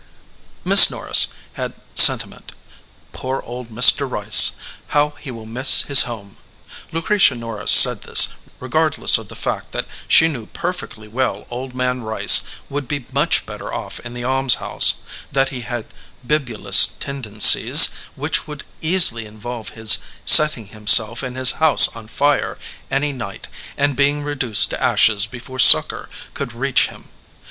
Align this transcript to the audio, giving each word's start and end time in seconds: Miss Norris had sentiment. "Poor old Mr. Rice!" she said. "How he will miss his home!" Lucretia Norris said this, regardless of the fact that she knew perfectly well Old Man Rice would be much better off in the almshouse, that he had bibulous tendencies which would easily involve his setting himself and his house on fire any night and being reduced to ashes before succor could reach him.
Miss 0.65 0.89
Norris 0.89 1.27
had 1.53 1.73
sentiment. 1.93 2.53
"Poor 3.13 3.39
old 3.45 3.67
Mr. 3.69 4.09
Rice!" 4.09 4.53
she 4.53 4.55
said. 4.55 4.63
"How 4.87 5.09
he 5.19 5.29
will 5.29 5.45
miss 5.45 5.83
his 5.83 6.01
home!" 6.09 6.37
Lucretia 6.91 7.35
Norris 7.35 7.69
said 7.71 8.01
this, 8.01 8.29
regardless 8.59 9.19
of 9.19 9.27
the 9.27 9.35
fact 9.35 9.73
that 9.73 9.85
she 10.07 10.27
knew 10.27 10.47
perfectly 10.47 11.07
well 11.07 11.45
Old 11.51 11.75
Man 11.75 12.01
Rice 12.01 12.41
would 12.67 12.87
be 12.87 13.05
much 13.13 13.45
better 13.45 13.71
off 13.71 13.99
in 13.99 14.15
the 14.15 14.23
almshouse, 14.23 14.95
that 15.31 15.49
he 15.49 15.61
had 15.61 15.85
bibulous 16.25 16.87
tendencies 16.99 17.89
which 18.15 18.47
would 18.47 18.63
easily 18.81 19.27
involve 19.27 19.69
his 19.77 19.99
setting 20.25 20.65
himself 20.73 21.21
and 21.21 21.37
his 21.37 21.51
house 21.61 21.89
on 21.95 22.07
fire 22.07 22.57
any 22.89 23.11
night 23.11 23.47
and 23.77 23.95
being 23.95 24.23
reduced 24.23 24.71
to 24.71 24.81
ashes 24.81 25.27
before 25.27 25.59
succor 25.59 26.09
could 26.33 26.53
reach 26.53 26.87
him. 26.87 27.09